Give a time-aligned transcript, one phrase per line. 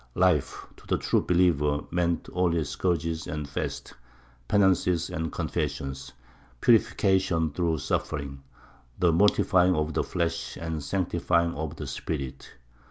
[0.15, 3.93] Life, to the true believer, meant only scourges and fasts,
[4.47, 6.13] penances and confessions,
[6.59, 8.41] purification through suffering,
[8.97, 12.49] the mortifying of the flesh and sanctifying of the spirit.